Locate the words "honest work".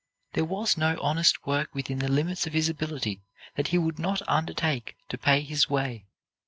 0.99-1.75